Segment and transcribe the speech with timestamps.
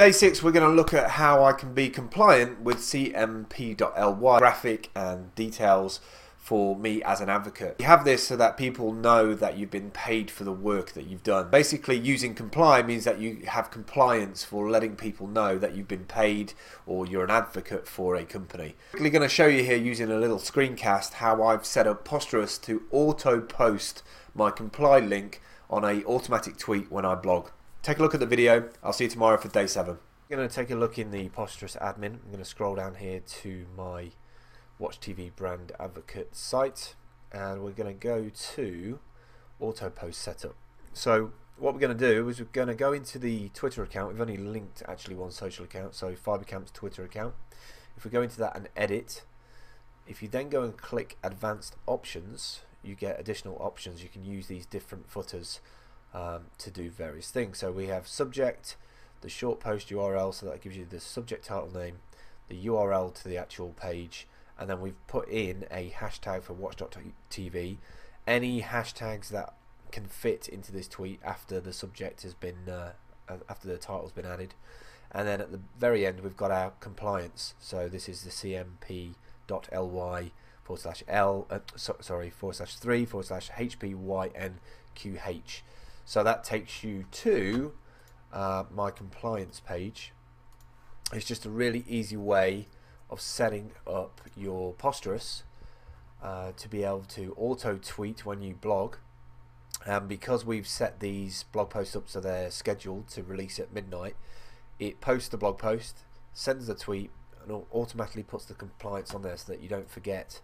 [0.00, 4.88] Day 6 we're going to look at how I can be compliant with CMP.ly graphic
[4.96, 6.00] and details
[6.38, 7.76] for me as an advocate.
[7.80, 11.06] You have this so that people know that you've been paid for the work that
[11.06, 11.50] you've done.
[11.50, 16.06] Basically using CMP.ly means that you have compliance for letting people know that you've been
[16.06, 16.54] paid
[16.86, 18.76] or you're an advocate for a company.
[18.92, 22.58] Quickly going to show you here using a little screencast how I've set up Posterous
[22.62, 24.02] to auto post
[24.34, 27.50] my CMP.ly link on a automatic tweet when I blog.
[27.82, 28.68] Take a look at the video.
[28.82, 29.94] I'll see you tomorrow for day 7.
[29.94, 32.16] I'm going to take a look in the Posterous admin.
[32.22, 34.10] I'm going to scroll down here to my
[34.78, 36.94] Watch TV brand advocate site
[37.32, 38.98] and we're going to go to
[39.58, 40.56] auto post setup.
[40.92, 44.12] So what we're going to do is we're going to go into the Twitter account.
[44.12, 47.34] We've only linked actually one social account, so Fibercamp's Twitter account.
[47.96, 49.22] If we go into that and edit,
[50.06, 54.02] if you then go and click advanced options, you get additional options.
[54.02, 55.60] You can use these different footers
[56.14, 57.58] um, to do various things.
[57.58, 58.76] So we have subject,
[59.20, 61.98] the short post URL, so that gives you the subject title name,
[62.48, 64.26] the URL to the actual page,
[64.58, 67.78] and then we've put in a hashtag for watch.tv.
[68.26, 69.54] Any hashtags that
[69.90, 72.92] can fit into this tweet after the subject has been uh,
[73.48, 74.54] after the title's been added
[75.12, 79.14] and then at the very end we've got our compliance so this is the cmp.ly
[80.62, 84.52] forward slash l uh, so, sorry forward slash 3 forward slash hpynqh
[86.10, 87.72] so that takes you to
[88.32, 90.12] uh, my compliance page.
[91.12, 92.66] It's just a really easy way
[93.08, 95.42] of setting up your Posterous
[96.20, 98.96] uh, to be able to auto tweet when you blog.
[99.86, 104.16] And because we've set these blog posts up so they're scheduled to release at midnight
[104.80, 106.00] it posts the blog post
[106.32, 110.40] sends the tweet and automatically puts the compliance on there so that you don't forget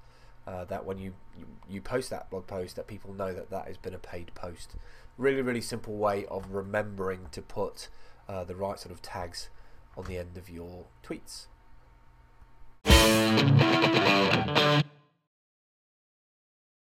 [0.46, 3.66] uh, that when you, you, you post that blog post that people know that that
[3.66, 4.76] has been a paid post.
[5.18, 7.88] Really really simple way of remembering to put
[8.28, 9.48] uh, the right sort of tags
[9.96, 11.46] on the end of your tweets